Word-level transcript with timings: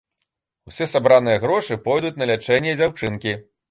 Усе 0.71 0.87
сабраныя 0.93 1.43
грошы 1.45 1.79
пойдуць 1.87 2.15
на 2.19 2.33
лячэнне 2.35 2.79
дзяўчынкі. 2.83 3.43